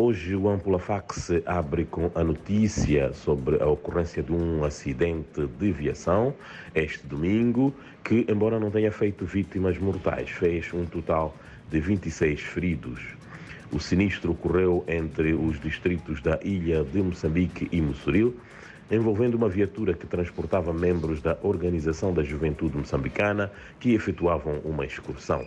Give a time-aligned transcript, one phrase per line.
[0.00, 5.72] Hoje o Ampula Fax abre com a notícia sobre a ocorrência de um acidente de
[5.72, 6.32] viação
[6.72, 11.34] este domingo, que, embora não tenha feito vítimas mortais, fez um total
[11.68, 13.00] de 26 feridos.
[13.72, 18.36] O sinistro ocorreu entre os distritos da ilha de Moçambique e Mossoril,
[18.88, 25.44] envolvendo uma viatura que transportava membros da Organização da Juventude Moçambicana que efetuavam uma excursão.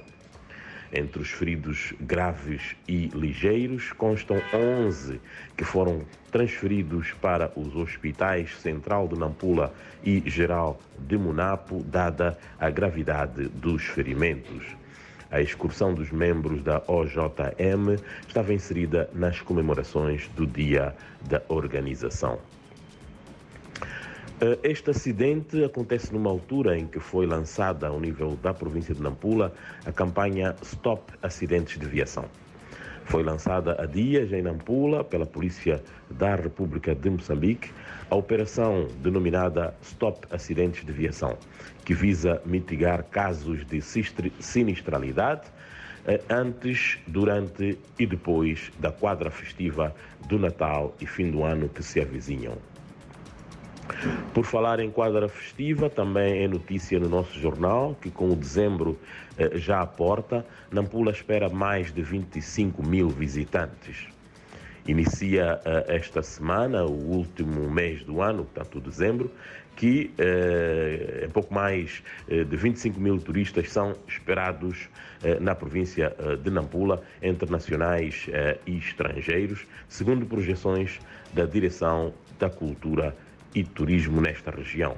[0.93, 5.21] Entre os feridos graves e ligeiros constam 11
[5.55, 9.73] que foram transferidos para os hospitais Central de Nampula
[10.03, 14.65] e Geral de Munapo, dada a gravidade dos ferimentos.
[15.31, 17.95] A excursão dos membros da OJM
[18.27, 22.37] estava inserida nas comemorações do Dia da Organização.
[24.43, 28.99] Eh, este acidente acontece numa altura em que foi lançada ao nível da província de
[28.99, 29.53] Nampula
[29.85, 32.25] a campanha Stop Acidentes de Viação.
[33.05, 37.69] Foi lançada há dias em Nampula pela Polícia da República de Moçambique
[38.09, 41.37] a operação denominada Stop Acidentes de Viação,
[41.85, 45.43] que visa mitigar casos de sinistralidade
[46.07, 49.93] eh, antes, durante e depois da quadra festiva
[50.27, 52.57] do Natal e fim do ano que se avizinham.
[54.33, 58.97] Por falar em quadra festiva, também é notícia no nosso jornal que com o dezembro
[59.37, 64.07] eh, já à porta, Nampula espera mais de 25 mil visitantes.
[64.87, 69.31] Inicia eh, esta semana, o último mês do ano, portanto dezembro,
[69.75, 74.89] que eh, pouco mais eh, de 25 mil turistas são esperados
[75.23, 80.99] eh, na província eh, de Nampula, entre nacionais eh, e estrangeiros, segundo projeções
[81.33, 83.15] da Direção da Cultura
[83.53, 84.95] e turismo nesta região.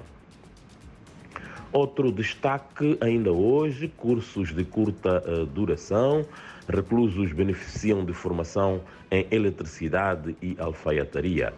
[1.72, 6.26] Outro destaque ainda hoje: cursos de curta uh, duração.
[6.70, 8.82] Reclusos beneficiam de formação
[9.12, 11.54] em eletricidade e alfaiataria.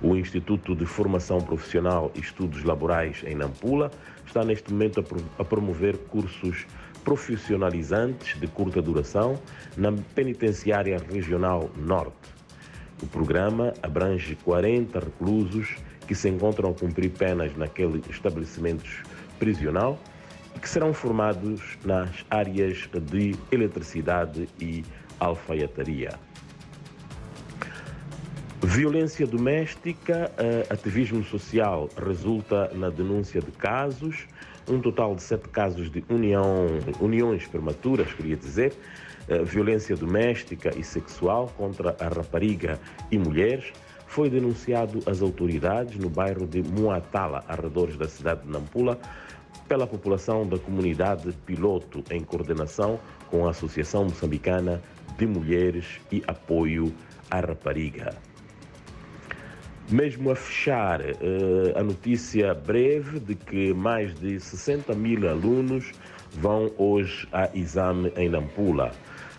[0.00, 3.90] O Instituto de Formação Profissional e Estudos Laborais em Nampula
[4.24, 5.04] está neste momento
[5.38, 6.66] a promover cursos
[7.02, 9.40] profissionalizantes de curta duração
[9.76, 12.37] na Penitenciária Regional Norte.
[13.02, 15.76] O programa abrange 40 reclusos
[16.06, 19.04] que se encontram a cumprir penas naquele estabelecimento
[19.38, 19.98] prisional
[20.56, 24.84] e que serão formados nas áreas de eletricidade e
[25.20, 26.18] alfaiataria.
[28.62, 34.26] Violência doméstica, eh, ativismo social resulta na denúncia de casos,
[34.68, 36.66] um total de sete casos de união,
[37.00, 38.72] uniões prematuras, queria dizer,
[39.28, 42.78] eh, violência doméstica e sexual contra a rapariga
[43.10, 43.72] e mulheres,
[44.06, 48.98] foi denunciado às autoridades no bairro de Muatala, arredores da cidade de Nampula,
[49.68, 52.98] pela população da comunidade piloto, em coordenação
[53.30, 54.82] com a Associação Moçambicana
[55.18, 56.92] de Mulheres e Apoio
[57.30, 58.16] à Rapariga.
[59.90, 61.14] Mesmo a fechar, eh,
[61.74, 65.92] a notícia breve de que mais de 60 mil alunos
[66.30, 68.92] vão hoje a exame em Nampula.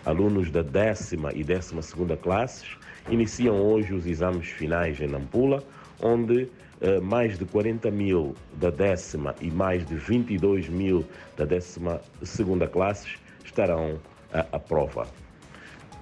[0.04, 2.76] Alunos da décima e décima segunda classes
[3.08, 5.62] iniciam hoje os exames finais em Nampula,
[6.02, 6.48] onde
[6.80, 11.06] eh, mais de 40 mil da décima e mais de 22 mil
[11.36, 14.00] da décima segunda classes estarão
[14.32, 15.06] à prova.